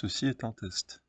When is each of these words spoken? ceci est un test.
ceci 0.00 0.26
est 0.26 0.44
un 0.44 0.52
test. 0.52 1.02